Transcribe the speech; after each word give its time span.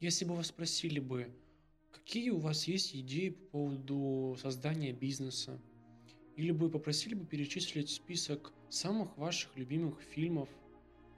Если 0.00 0.24
бы 0.24 0.34
вас 0.34 0.46
спросили 0.46 0.98
бы, 0.98 1.30
какие 1.92 2.30
у 2.30 2.38
вас 2.38 2.66
есть 2.66 2.96
идеи 2.96 3.28
по 3.28 3.50
поводу 3.50 4.34
создания 4.40 4.92
бизнеса, 4.94 5.60
или 6.36 6.52
бы 6.52 6.70
попросили 6.70 7.12
бы 7.12 7.26
перечислить 7.26 7.90
список 7.90 8.50
самых 8.70 9.18
ваших 9.18 9.54
любимых 9.58 10.00
фильмов, 10.00 10.48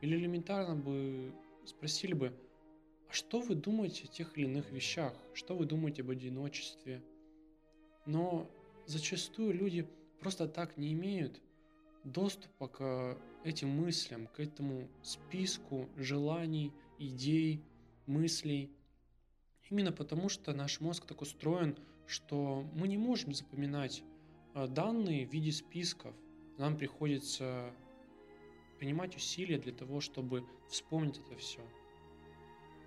или 0.01 0.17
элементарно 0.17 0.75
бы 0.75 1.33
спросили 1.65 2.13
бы, 2.13 2.37
а 3.09 3.13
что 3.13 3.39
вы 3.39 3.55
думаете 3.55 4.07
о 4.07 4.09
тех 4.09 4.37
или 4.37 4.47
иных 4.47 4.73
вещах, 4.73 5.15
что 5.33 5.55
вы 5.55 5.65
думаете 5.65 6.03
об 6.03 6.11
одиночестве. 6.11 7.05
Но 8.05 8.51
зачастую 8.87 9.55
люди 9.55 9.87
просто 10.19 10.49
так 10.49 10.77
не 10.77 10.93
имеют 10.93 11.41
доступа 12.03 12.67
к 12.67 13.17
этим 13.45 13.69
мыслям, 13.69 14.27
к 14.27 14.41
этому 14.41 14.89
списку 15.03 15.89
желаний, 15.97 16.73
идей, 16.99 17.63
мыслей. 18.07 18.71
Именно 19.71 19.93
потому, 19.93 20.29
что 20.29 20.53
наш 20.53 20.81
мозг 20.81 21.07
так 21.07 21.23
устроен, 21.23 21.77
что 22.07 22.67
мы 22.75 22.89
не 22.89 22.99
можем 22.99 23.33
запоминать 23.33 24.03
а, 24.55 24.67
данные 24.67 25.27
в 25.27 25.33
виде 25.33 25.53
списков. 25.53 26.15
Нам 26.59 26.77
приходится 26.77 27.73
принимать 28.79 29.17
усилия 29.17 29.59
для 29.59 29.73
того, 29.73 30.01
чтобы 30.01 30.45
вспомнить 30.69 31.19
это 31.19 31.37
все. 31.37 31.61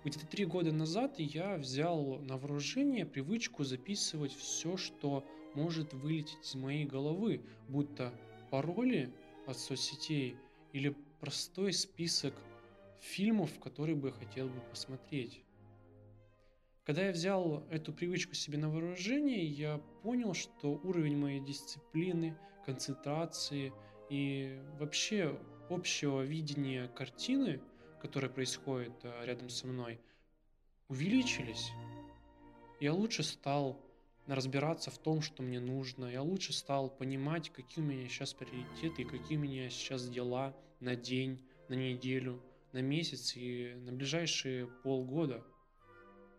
Где-то 0.04 0.26
три 0.26 0.44
года 0.44 0.70
назад 0.70 1.18
я 1.18 1.56
взял 1.56 2.18
на 2.20 2.36
вооружение 2.36 3.04
привычку 3.04 3.64
записывать 3.64 4.32
все, 4.32 4.76
что 4.76 5.26
может 5.54 5.94
вылететь 5.94 6.38
из 6.44 6.54
моей 6.54 6.84
головы, 6.84 7.40
будто 7.68 8.12
пароли 8.50 9.12
от 9.46 9.58
соцсетей 9.58 10.36
или 10.72 10.94
простой 11.20 11.72
список 11.72 12.34
фильмов, 13.00 13.58
которые 13.60 13.96
бы 13.96 14.12
хотел 14.12 14.48
бы 14.48 14.60
посмотреть. 14.70 15.42
Когда 16.84 17.06
я 17.06 17.12
взял 17.12 17.64
эту 17.68 17.92
привычку 17.92 18.34
себе 18.34 18.58
на 18.58 18.70
вооружение, 18.70 19.44
я 19.44 19.78
понял, 20.02 20.34
что 20.34 20.80
уровень 20.84 21.16
моей 21.16 21.40
дисциплины, 21.40 22.36
концентрации 22.64 23.72
и 24.08 24.60
вообще 24.78 25.36
общего 25.68 26.22
видения 26.22 26.86
картины, 26.88 27.60
которая 28.00 28.30
происходит 28.30 28.92
э, 29.02 29.24
рядом 29.24 29.48
со 29.48 29.66
мной, 29.66 30.00
увеличились. 30.88 31.70
Я 32.78 32.92
лучше 32.92 33.24
стал 33.24 33.80
разбираться 34.26 34.90
в 34.90 34.98
том, 34.98 35.22
что 35.22 35.42
мне 35.42 35.60
нужно. 35.60 36.06
Я 36.06 36.22
лучше 36.22 36.52
стал 36.52 36.90
понимать, 36.90 37.50
какие 37.50 37.84
у 37.84 37.88
меня 37.88 38.08
сейчас 38.08 38.34
приоритеты, 38.34 39.04
какие 39.04 39.38
у 39.38 39.40
меня 39.40 39.68
сейчас 39.70 40.08
дела 40.08 40.54
на 40.80 40.94
день, 40.94 41.40
на 41.68 41.74
неделю, 41.74 42.40
на 42.76 42.82
месяц 42.82 43.34
и 43.36 43.72
на 43.74 43.92
ближайшие 43.92 44.66
полгода. 44.66 45.42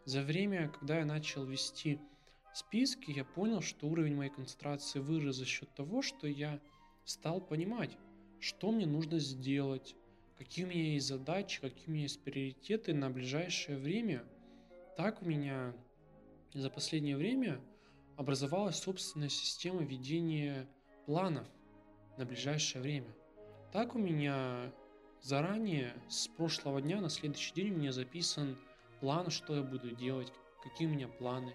За 0.06 0.22
время, 0.22 0.70
когда 0.70 1.00
я 1.00 1.06
начал 1.06 1.46
вести 1.46 2.00
списки, 2.54 3.10
я 3.10 3.26
понял, 3.26 3.62
что 3.62 3.88
уровень 3.88 4.16
моей 4.16 4.30
концентрации 4.30 5.00
вырос 5.00 5.38
за 5.38 5.46
счет 5.46 5.74
того, 5.74 6.04
что 6.04 6.28
я 6.28 6.62
стал 7.06 7.42
понимать, 7.42 7.98
что 8.40 8.72
мне 8.72 8.86
нужно 8.86 9.18
сделать, 9.18 9.96
какие 10.38 10.66
у 10.66 10.68
меня 10.68 10.94
есть 10.94 11.08
задачи, 11.08 11.60
какие 11.60 11.88
у 11.88 11.92
меня 11.92 12.04
есть 12.04 12.22
приоритеты 12.22 12.94
на 12.94 13.10
ближайшее 13.10 13.80
время. 13.80 14.24
Так 14.96 15.24
у 15.24 15.26
меня 15.26 15.74
за 16.54 16.70
последнее 16.70 17.18
время 17.18 17.60
образовалась 18.16 18.76
собственная 18.76 19.30
система 19.30 19.82
ведения 19.82 20.68
планов 21.08 21.48
на 22.16 22.26
ближайшее 22.26 22.84
время. 22.84 23.12
Так 23.74 23.96
у 23.96 24.00
меня 24.00 24.72
заранее 25.22 25.94
с 26.08 26.28
прошлого 26.28 26.82
дня 26.82 27.02
на 27.02 27.10
следующий 27.10 27.54
день 27.54 27.74
у 27.74 27.78
меня 27.78 27.92
записан 27.92 28.58
план, 29.00 29.30
что 29.30 29.56
я 29.56 29.62
буду 29.62 29.92
делать, 29.92 30.32
какие 30.64 30.88
у 30.88 30.92
меня 30.92 31.08
планы. 31.08 31.54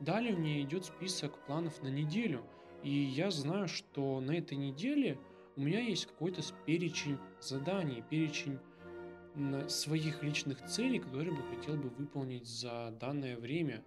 Далее 0.00 0.34
у 0.34 0.38
меня 0.38 0.60
идет 0.62 0.84
список 0.84 1.38
планов 1.46 1.82
на 1.82 1.88
неделю, 1.88 2.42
и 2.82 2.90
я 2.90 3.30
знаю, 3.30 3.68
что 3.68 4.20
на 4.20 4.32
этой 4.32 4.56
неделе 4.56 5.18
у 5.56 5.60
меня 5.60 5.80
есть 5.80 6.06
какой-то 6.06 6.42
перечень 6.64 7.18
заданий, 7.40 8.02
перечень 8.08 8.58
своих 9.68 10.22
личных 10.22 10.64
целей, 10.66 10.98
которые 10.98 11.34
бы 11.34 11.42
хотел 11.54 11.76
бы 11.76 11.88
выполнить 11.90 12.46
за 12.46 12.96
данное 13.00 13.36
время. 13.36 13.84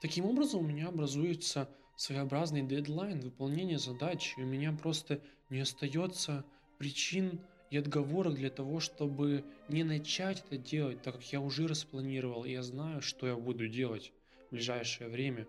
Таким 0.00 0.26
образом, 0.26 0.60
у 0.60 0.66
меня 0.66 0.88
образуется 0.88 1.68
своеобразный 1.96 2.62
дедлайн 2.62 3.20
выполнения 3.20 3.78
задач, 3.78 4.34
и 4.36 4.42
у 4.42 4.46
меня 4.46 4.72
просто 4.72 5.22
не 5.48 5.60
остается 5.60 6.44
причин 6.78 7.40
и 7.70 7.76
отговорок 7.76 8.34
для 8.34 8.50
того, 8.50 8.80
чтобы 8.80 9.44
не 9.68 9.84
начать 9.84 10.44
это 10.46 10.56
делать, 10.56 11.02
так 11.02 11.14
как 11.14 11.24
я 11.32 11.40
уже 11.40 11.66
распланировал, 11.66 12.44
и 12.44 12.52
я 12.52 12.62
знаю, 12.62 13.02
что 13.02 13.26
я 13.26 13.36
буду 13.36 13.68
делать 13.68 14.12
в 14.48 14.52
ближайшее 14.52 15.08
время. 15.08 15.46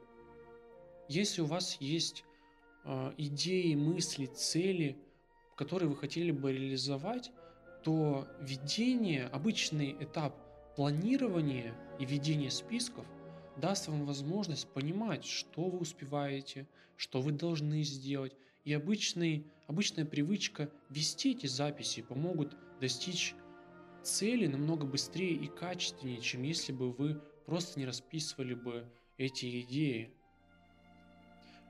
Если 1.08 1.42
у 1.42 1.46
вас 1.46 1.78
есть 1.80 2.24
э, 2.84 3.14
идеи, 3.18 3.76
мысли, 3.76 4.26
цели, 4.26 4.98
которые 5.56 5.90
вы 5.90 5.96
хотели 5.96 6.32
бы 6.32 6.52
реализовать, 6.52 7.32
то 7.84 8.28
ведение, 8.42 9.28
обычный 9.28 9.96
этап 10.00 10.36
планирования 10.76 11.74
и 12.00 12.06
ведения 12.06 12.52
списков 12.52 13.06
даст 13.56 13.88
вам 13.88 14.06
возможность 14.06 14.68
понимать, 14.74 15.26
что 15.26 15.64
вы 15.64 15.80
успеваете, 15.80 16.68
что 16.96 17.22
вы 17.22 17.32
должны 17.32 17.84
сделать. 17.84 18.36
И 18.68 18.74
обычный, 18.74 19.46
обычная 19.68 20.04
привычка 20.04 20.70
вести 20.90 21.32
эти 21.32 21.48
записи 21.48 22.02
помогут 22.02 22.58
достичь 22.82 23.34
цели 24.04 24.46
намного 24.46 24.86
быстрее 24.86 25.36
и 25.36 25.48
качественнее, 25.48 26.20
чем 26.20 26.44
если 26.44 26.74
бы 26.74 26.92
вы 26.92 27.22
просто 27.46 27.80
не 27.80 27.86
расписывали 27.86 28.56
бы 28.56 28.86
эти 29.18 29.62
идеи. 29.62 30.12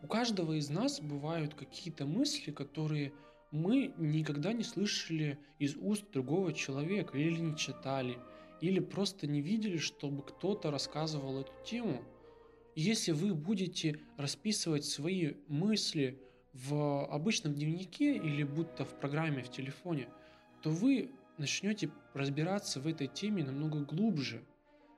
У 0.02 0.08
каждого 0.08 0.54
из 0.54 0.72
нас 0.72 1.00
бывают 1.00 1.54
какие-то 1.54 2.08
мысли, 2.08 2.50
которые 2.50 3.14
мы 3.52 3.94
никогда 4.00 4.52
не 4.52 4.64
слышали 4.64 5.38
из 5.60 5.76
уст 5.76 6.10
другого 6.12 6.52
человека 6.52 7.16
или 7.16 7.38
не 7.38 7.56
читали, 7.56 8.18
или 8.60 8.80
просто 8.80 9.28
не 9.28 9.42
видели, 9.44 9.78
чтобы 9.78 10.24
кто-то 10.24 10.72
рассказывал 10.72 11.42
эту 11.42 11.54
тему. 11.64 12.04
если 12.74 13.12
вы 13.12 13.36
будете 13.36 14.00
расписывать 14.18 14.86
свои 14.86 15.34
мысли 15.48 16.20
в 16.66 17.06
обычном 17.06 17.54
дневнике 17.54 18.16
или 18.16 18.44
будто 18.44 18.84
в 18.84 19.00
программе 19.00 19.44
в 19.44 19.50
телефоне, 19.50 20.08
то 20.62 20.70
вы 20.70 21.12
начнете 21.38 21.92
разбираться 22.14 22.80
в 22.80 22.88
этой 22.88 23.08
теме 23.08 23.44
намного 23.44 23.80
глубже. 23.80 24.44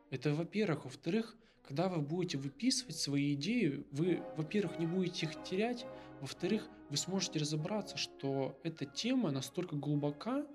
Это 0.09 0.33
во-первых. 0.33 0.85
Во-вторых, 0.85 1.35
когда 1.63 1.89
вы 1.89 2.01
будете 2.01 2.37
выписывать 2.37 2.95
свои 2.95 3.33
идеи, 3.33 3.85
вы, 3.91 4.23
во-первых, 4.37 4.79
не 4.79 4.87
будете 4.87 5.25
их 5.25 5.43
терять, 5.43 5.85
во-вторых, 6.21 6.67
вы 6.89 6.97
сможете 6.97 7.39
разобраться, 7.39 7.97
что 7.97 8.57
эта 8.63 8.85
тема 8.85 9.31
настолько 9.31 9.75
глубока, 9.75 10.45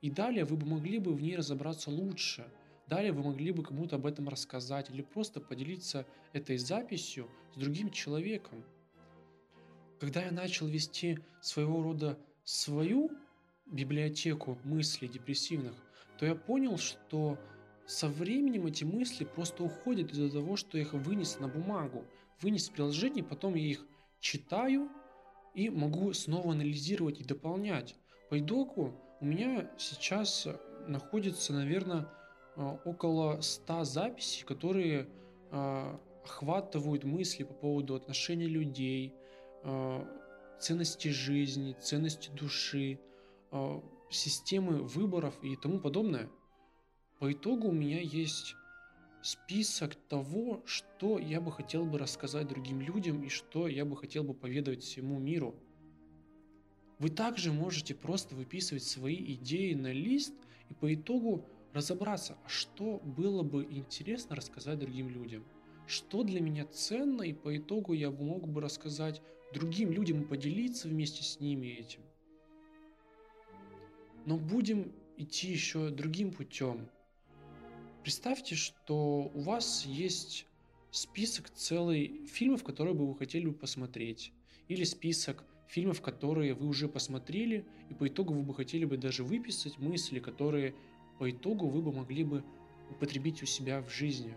и 0.00 0.10
далее 0.10 0.44
вы 0.44 0.56
бы 0.56 0.66
могли 0.66 0.98
бы 0.98 1.12
в 1.12 1.22
ней 1.22 1.36
разобраться 1.36 1.90
лучше. 1.90 2.50
Далее 2.86 3.12
вы 3.12 3.22
могли 3.22 3.52
бы 3.52 3.62
кому-то 3.62 3.96
об 3.96 4.06
этом 4.06 4.28
рассказать 4.28 4.90
или 4.90 5.02
просто 5.02 5.40
поделиться 5.40 6.06
этой 6.32 6.56
записью 6.56 7.28
с 7.54 7.58
другим 7.58 7.90
человеком. 7.90 8.64
Когда 9.98 10.22
я 10.22 10.30
начал 10.30 10.66
вести 10.66 11.18
своего 11.40 11.82
рода 11.82 12.18
свою 12.44 13.10
библиотеку 13.66 14.58
мыслей 14.64 15.08
депрессивных, 15.08 15.74
то 16.18 16.26
я 16.26 16.34
понял, 16.34 16.76
что 16.76 17.38
со 17.86 18.08
временем 18.08 18.66
эти 18.66 18.84
мысли 18.84 19.24
просто 19.24 19.64
уходят 19.64 20.12
из-за 20.12 20.30
того, 20.30 20.56
что 20.56 20.76
я 20.76 20.84
их 20.84 20.92
вынес 20.92 21.38
на 21.38 21.48
бумагу, 21.48 22.04
вынес 22.42 22.68
в 22.68 22.72
приложение, 22.72 23.24
потом 23.24 23.54
я 23.54 23.66
их 23.66 23.86
читаю 24.20 24.90
и 25.54 25.70
могу 25.70 26.12
снова 26.12 26.52
анализировать 26.52 27.20
и 27.20 27.24
дополнять. 27.24 27.96
По 28.28 28.38
итогу 28.38 28.92
у 29.20 29.24
меня 29.24 29.70
сейчас 29.78 30.46
находится, 30.86 31.54
наверное, 31.54 32.08
э, 32.56 32.78
около 32.84 33.40
100 33.40 33.84
записей, 33.84 34.44
которые 34.44 35.08
э, 35.50 35.98
охватывают 36.24 37.04
мысли 37.04 37.44
по 37.44 37.54
поводу 37.54 37.94
отношений 37.94 38.46
людей, 38.46 39.14
ценности 40.58 41.08
жизни, 41.08 41.76
ценности 41.80 42.30
души, 42.30 43.00
системы 44.10 44.82
выборов 44.82 45.34
и 45.42 45.56
тому 45.56 45.80
подобное. 45.80 46.30
По 47.18 47.32
итогу 47.32 47.68
у 47.68 47.72
меня 47.72 48.00
есть 48.00 48.54
список 49.22 49.94
того, 49.94 50.62
что 50.64 51.18
я 51.18 51.40
бы 51.40 51.50
хотел 51.50 51.84
бы 51.84 51.98
рассказать 51.98 52.46
другим 52.46 52.80
людям 52.80 53.22
и 53.24 53.28
что 53.28 53.66
я 53.66 53.84
бы 53.84 53.96
хотел 53.96 54.22
бы 54.22 54.34
поведать 54.34 54.82
всему 54.82 55.18
миру. 55.18 55.56
Вы 56.98 57.10
также 57.10 57.52
можете 57.52 57.94
просто 57.94 58.34
выписывать 58.34 58.84
свои 58.84 59.16
идеи 59.34 59.74
на 59.74 59.92
лист 59.92 60.34
и 60.70 60.74
по 60.74 60.94
итогу 60.94 61.44
разобраться, 61.72 62.38
а 62.44 62.48
что 62.48 63.00
было 63.04 63.42
бы 63.42 63.64
интересно 63.64 64.36
рассказать 64.36 64.78
другим 64.78 65.08
людям. 65.10 65.44
Что 65.86 66.22
для 66.22 66.40
меня 66.40 66.64
ценно, 66.66 67.22
и 67.22 67.32
по 67.32 67.56
итогу 67.56 67.92
я 67.92 68.10
мог 68.10 68.48
бы 68.48 68.60
рассказать 68.60 69.20
другим 69.52 69.90
людям 69.90 70.22
и 70.22 70.24
поделиться 70.24 70.88
вместе 70.88 71.22
с 71.22 71.40
ними 71.40 71.66
этим. 71.68 72.00
Но 74.24 74.36
будем 74.36 74.92
идти 75.16 75.50
еще 75.50 75.90
другим 75.90 76.32
путем. 76.32 76.88
Представьте, 78.02 78.54
что 78.54 79.30
у 79.34 79.40
вас 79.40 79.86
есть 79.86 80.46
список 80.90 81.50
целый 81.50 82.26
фильмов, 82.26 82.64
которые 82.64 82.94
бы 82.94 83.06
вы 83.06 83.16
хотели 83.16 83.46
бы 83.46 83.52
посмотреть. 83.52 84.32
Или 84.68 84.84
список 84.84 85.44
фильмов, 85.68 86.00
которые 86.00 86.54
вы 86.54 86.66
уже 86.66 86.88
посмотрели, 86.88 87.66
и 87.90 87.94
по 87.94 88.08
итогу 88.08 88.34
вы 88.34 88.42
бы 88.42 88.54
хотели 88.54 88.84
бы 88.84 88.96
даже 88.96 89.24
выписать 89.24 89.78
мысли, 89.78 90.20
которые 90.20 90.74
по 91.18 91.30
итогу 91.30 91.68
вы 91.68 91.82
бы 91.82 91.92
могли 91.92 92.24
бы 92.24 92.44
употребить 92.90 93.42
у 93.42 93.46
себя 93.46 93.82
в 93.82 93.90
жизни. 93.90 94.34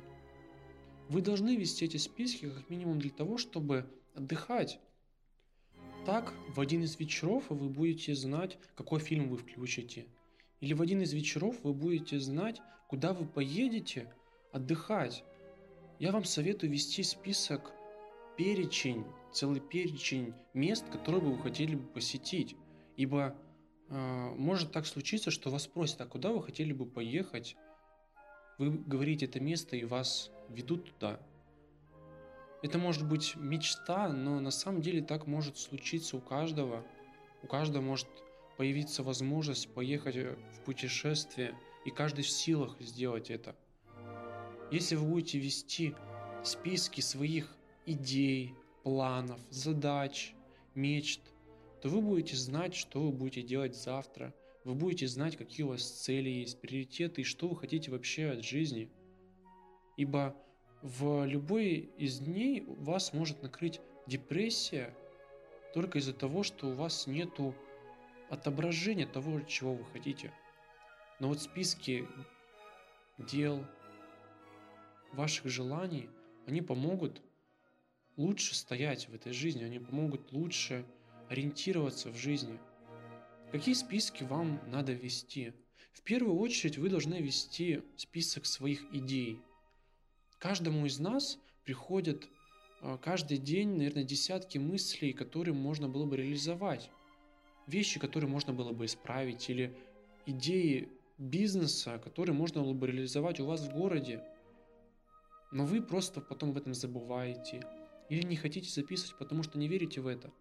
Вы 1.10 1.22
должны 1.22 1.56
вести 1.56 1.86
эти 1.86 1.98
списки 1.98 2.50
как 2.50 2.70
минимум 2.70 3.00
для 3.00 3.12
того, 3.12 3.38
чтобы 3.38 3.86
отдыхать. 4.14 4.80
Так, 6.06 6.34
в 6.48 6.60
один 6.60 6.84
из 6.84 6.98
вечеров 7.00 7.46
вы 7.50 7.70
будете 7.70 8.16
знать, 8.16 8.58
какой 8.76 9.00
фильм 9.00 9.30
вы 9.30 9.38
включите. 9.38 10.08
Или 10.62 10.74
в 10.74 10.82
один 10.82 11.02
из 11.02 11.14
вечеров 11.14 11.58
вы 11.64 11.74
будете 11.74 12.20
знать, 12.20 12.62
куда 12.88 13.14
вы 13.14 13.26
поедете 13.26 14.12
отдыхать. 14.52 15.24
Я 16.00 16.12
вам 16.12 16.24
советую 16.24 16.72
вести 16.72 17.04
список, 17.04 17.72
перечень, 18.38 19.06
целый 19.34 19.60
перечень 19.60 20.34
мест, 20.54 20.90
которые 20.90 21.22
бы 21.22 21.34
вы 21.34 21.42
хотели 21.42 21.76
бы 21.76 21.86
посетить. 21.88 22.56
Ибо 22.96 23.36
э, 23.90 24.34
может 24.38 24.72
так 24.72 24.86
случиться, 24.86 25.32
что 25.32 25.50
вас 25.50 25.64
спросят, 25.64 26.02
а 26.02 26.06
куда 26.06 26.32
вы 26.32 26.42
хотели 26.42 26.74
бы 26.74 26.86
поехать? 26.86 27.56
Вы 28.58 28.72
говорите 28.72 29.26
это 29.26 29.40
место 29.40 29.76
и 29.76 29.84
вас 29.86 30.32
ведут 30.50 30.94
туда. 30.94 31.20
Это 32.62 32.78
может 32.78 33.08
быть 33.08 33.36
мечта, 33.38 34.10
но 34.10 34.40
на 34.40 34.52
самом 34.52 34.82
деле 34.82 35.02
так 35.02 35.28
может 35.28 35.58
случиться 35.58 36.18
у 36.18 36.20
каждого. 36.20 36.86
У 37.42 37.48
каждого 37.48 37.82
может 37.82 38.08
появиться 38.58 39.02
возможность 39.04 39.74
поехать 39.74 40.18
э, 40.18 40.36
в 40.54 40.66
путешествие, 40.66 41.56
и 41.86 41.92
каждый 41.92 42.24
в 42.24 42.30
силах 42.30 42.76
сделать 42.82 43.30
это. 43.30 43.56
Если 44.72 44.96
вы 44.96 45.08
будете 45.08 45.40
вести 45.40 45.96
списки 46.44 47.00
своих 47.00 47.56
идей, 47.86 48.54
планов, 48.84 49.40
задач, 49.50 50.34
мечт, 50.76 51.22
то 51.82 51.88
вы 51.88 52.02
будете 52.02 52.36
знать, 52.36 52.76
что 52.76 53.02
вы 53.02 53.12
будете 53.12 53.42
делать 53.42 53.76
завтра, 53.76 54.34
вы 54.66 54.76
будете 54.76 55.08
знать, 55.08 55.38
какие 55.38 55.66
у 55.66 55.70
вас 55.70 55.84
цели 55.84 56.30
есть, 56.30 56.60
приоритеты 56.60 57.22
и 57.22 57.24
что 57.24 57.48
вы 57.48 57.56
хотите 57.56 57.92
вообще 57.92 58.32
от 58.32 58.44
жизни. 58.44 58.90
Ибо 59.96 60.36
в 60.82 61.26
любой 61.26 61.90
из 61.98 62.20
дней 62.20 62.64
вас 62.68 63.14
может 63.14 63.42
накрыть 63.44 63.82
депрессия 64.08 64.94
только 65.74 66.00
из-за 66.00 66.14
того, 66.14 66.44
что 66.44 66.68
у 66.70 66.74
вас 66.74 67.06
нету 67.06 67.54
отображения 68.30 69.06
того, 69.06 69.42
чего 69.42 69.76
вы 69.76 69.86
хотите. 69.86 70.32
Но 71.20 71.28
вот 71.28 71.42
списки 71.42 72.08
дел, 73.18 73.66
ваших 75.12 75.48
желаний, 75.48 76.10
они 76.46 76.62
помогут 76.62 77.22
лучше 78.16 78.56
стоять 78.56 79.10
в 79.10 79.14
этой 79.14 79.34
жизни, 79.34 79.64
они 79.64 79.80
помогут 79.80 80.32
лучше 80.32 80.86
ориентироваться 81.30 82.10
в 82.10 82.16
жизни. 82.16 82.58
Какие 83.52 83.76
списки 83.76 84.24
вам 84.24 84.62
надо 84.68 84.94
вести? 84.94 85.54
В 85.92 86.02
первую 86.04 86.38
очередь 86.38 86.78
вы 86.78 86.90
должны 86.90 87.16
вести 87.16 87.84
список 87.98 88.46
своих 88.46 88.84
идей– 88.94 89.42
Каждому 90.40 90.86
из 90.86 91.00
нас 91.00 91.38
приходят 91.66 92.30
а, 92.82 92.98
каждый 92.98 93.38
день, 93.38 93.76
наверное, 93.76 94.06
десятки 94.06 94.58
мыслей, 94.58 95.12
которые 95.12 95.54
можно 95.54 95.90
было 95.90 96.06
бы 96.06 96.16
реализовать. 96.16 96.90
Вещи, 97.68 98.00
которые 98.00 98.30
можно 98.30 98.54
было 98.54 98.72
бы 98.72 98.86
исправить, 98.86 99.50
или 99.50 99.78
идеи 100.26 100.90
бизнеса, 101.18 102.00
которые 102.02 102.34
можно 102.34 102.62
было 102.62 102.74
бы 102.74 102.88
реализовать 102.88 103.42
у 103.42 103.46
вас 103.46 103.62
в 103.62 103.74
городе. 103.74 104.24
Но 105.52 105.66
вы 105.66 105.82
просто 105.82 106.22
потом 106.22 106.52
об 106.52 106.58
этом 106.58 106.74
забываете 106.74 107.62
или 108.08 108.26
не 108.26 108.38
хотите 108.38 108.70
записывать, 108.70 109.18
потому 109.18 109.44
что 109.44 109.60
не 109.60 109.68
верите 109.68 110.00
в 110.00 110.08
это. 110.08 110.32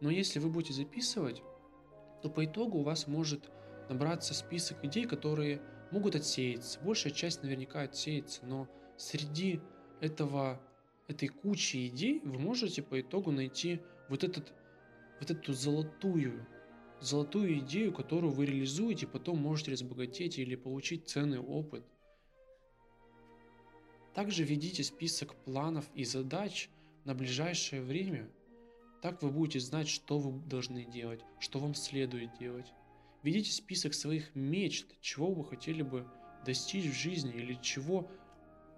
Но 0.00 0.10
если 0.10 0.38
вы 0.38 0.48
будете 0.48 0.72
записывать, 0.72 1.42
то 2.22 2.30
по 2.30 2.46
итогу 2.46 2.78
у 2.78 2.82
вас 2.82 3.06
может 3.06 3.50
набраться 3.90 4.32
список 4.32 4.82
идей, 4.84 5.04
которые 5.04 5.60
могут 5.90 6.16
отсеяться. 6.16 6.80
Большая 6.80 7.12
часть 7.12 7.42
наверняка 7.42 7.82
отсеется, 7.82 8.46
но 8.46 8.68
среди 8.96 9.60
этого, 10.00 10.60
этой 11.08 11.28
кучи 11.28 11.88
идей 11.88 12.20
вы 12.24 12.38
можете 12.38 12.82
по 12.82 13.00
итогу 13.00 13.30
найти 13.30 13.80
вот, 14.08 14.24
этот, 14.24 14.52
вот 15.20 15.30
эту 15.30 15.52
золотую, 15.52 16.46
золотую 17.00 17.58
идею, 17.58 17.92
которую 17.92 18.32
вы 18.32 18.46
реализуете, 18.46 19.06
потом 19.06 19.38
можете 19.38 19.72
разбогатеть 19.72 20.38
или 20.38 20.56
получить 20.56 21.08
ценный 21.08 21.40
опыт. 21.40 21.84
Также 24.14 24.44
ведите 24.44 24.84
список 24.84 25.34
планов 25.34 25.88
и 25.94 26.04
задач 26.04 26.68
на 27.04 27.14
ближайшее 27.14 27.82
время. 27.82 28.28
Так 29.00 29.22
вы 29.22 29.30
будете 29.30 29.58
знать, 29.58 29.88
что 29.88 30.18
вы 30.18 30.38
должны 30.46 30.84
делать, 30.84 31.20
что 31.40 31.58
вам 31.58 31.74
следует 31.74 32.36
делать. 32.38 32.72
Ведите 33.22 33.52
список 33.52 33.94
своих 33.94 34.34
мечт, 34.34 34.86
чего 35.00 35.32
вы 35.32 35.44
хотели 35.44 35.82
бы 35.82 36.06
достичь 36.44 36.86
в 36.86 36.94
жизни 36.94 37.32
или 37.32 37.54
чего 37.62 38.10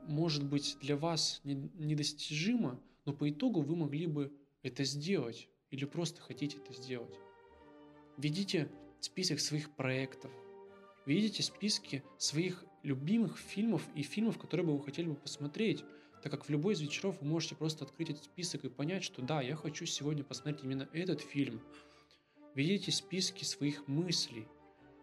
может 0.06 0.44
быть 0.44 0.76
для 0.80 0.96
вас 0.96 1.40
недостижимо, 1.44 2.80
но 3.04 3.12
по 3.12 3.28
итогу 3.28 3.62
вы 3.62 3.76
могли 3.76 4.06
бы 4.06 4.32
это 4.62 4.84
сделать 4.84 5.48
или 5.70 5.84
просто 5.84 6.20
хотите 6.20 6.58
это 6.58 6.72
сделать. 6.72 7.14
Ведите 8.16 8.70
список 9.00 9.40
своих 9.40 9.74
проектов, 9.74 10.30
ведите 11.06 11.42
списки 11.42 12.02
своих 12.18 12.64
любимых 12.82 13.38
фильмов 13.38 13.82
и 13.94 14.02
фильмов, 14.02 14.38
которые 14.38 14.66
бы 14.66 14.76
вы 14.76 14.84
хотели 14.84 15.08
бы 15.08 15.16
посмотреть, 15.16 15.84
так 16.22 16.32
как 16.32 16.46
в 16.46 16.50
любой 16.50 16.74
из 16.74 16.80
вечеров 16.80 17.20
вы 17.20 17.26
можете 17.26 17.54
просто 17.54 17.84
открыть 17.84 18.10
этот 18.10 18.24
список 18.24 18.64
и 18.64 18.68
понять, 18.68 19.04
что 19.04 19.20
да, 19.20 19.42
я 19.42 19.56
хочу 19.56 19.84
сегодня 19.84 20.24
посмотреть 20.24 20.64
именно 20.64 20.88
этот 20.92 21.20
фильм. 21.20 21.60
Ведите 22.54 22.92
списки 22.92 23.44
своих 23.44 23.88
мыслей, 23.88 24.46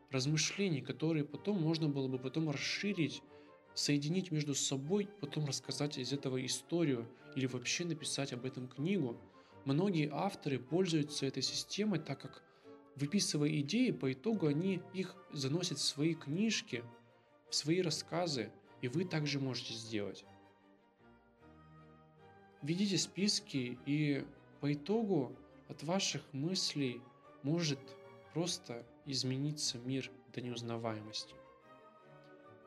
размышлений, 0.10 0.82
которые 0.82 1.26
потом 1.26 1.62
можно 1.62 1.90
было 1.90 2.08
бы 2.08 2.18
потом 2.18 2.50
расширить 2.50 3.22
соединить 3.74 4.32
между 4.32 4.56
собой, 4.56 5.10
потом 5.20 5.46
рассказать 5.46 5.98
из 5.98 6.14
этого 6.14 6.44
историю 6.46 7.08
или 7.36 7.46
вообще 7.46 7.86
написать 7.86 8.34
об 8.34 8.46
этом 8.46 8.68
книгу. 8.68 9.20
Многие 9.66 10.10
авторы 10.12 10.60
пользуются 10.60 11.26
этой 11.26 11.44
системой, 11.44 12.00
так 12.00 12.20
как 12.20 12.44
выписывая 12.96 13.50
идеи, 13.62 13.92
по 13.92 14.12
итогу 14.12 14.48
они 14.48 14.82
их 14.94 15.16
заносят 15.32 15.78
в 15.78 15.84
свои 15.84 16.14
книжки, 16.14 16.84
в 17.50 17.56
свои 17.56 17.82
рассказы, 17.82 18.52
и 18.82 18.88
вы 18.88 19.06
также 19.06 19.40
можете 19.40 19.74
сделать. 19.74 20.26
Ведите 22.62 22.98
списки, 22.98 23.80
и 23.86 24.26
по 24.60 24.72
итогу 24.74 25.36
от 25.68 25.84
ваших 25.84 26.22
мыслей 26.34 27.02
может 27.44 27.80
просто 28.34 28.86
измениться 29.06 29.78
мир 29.80 30.12
до 30.34 30.42
неузнаваемости. 30.42 31.41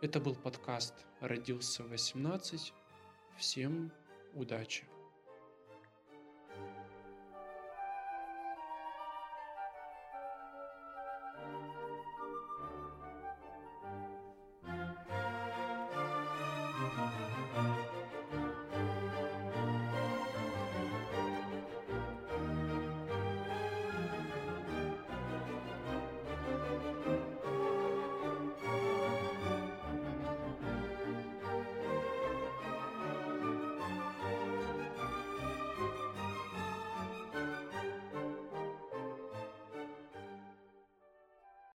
Это 0.04 0.20
был 0.20 0.34
подкаст 0.34 0.92
«Родился 1.22 1.82
в 1.82 1.90
18». 1.90 2.74
Всем 3.38 3.90
удачи! 4.34 4.84